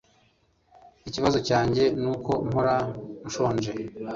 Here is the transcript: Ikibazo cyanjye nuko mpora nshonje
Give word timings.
Ikibazo 1.09 1.37
cyanjye 1.47 1.83
nuko 2.01 2.31
mpora 2.47 2.75
nshonje 3.27 3.71